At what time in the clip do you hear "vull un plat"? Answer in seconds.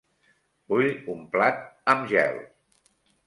0.73-1.61